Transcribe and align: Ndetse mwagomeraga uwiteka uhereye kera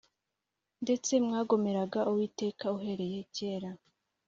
Ndetse 0.83 1.11
mwagomeraga 1.25 1.99
uwiteka 2.11 2.65
uhereye 2.77 3.19
kera 3.35 3.71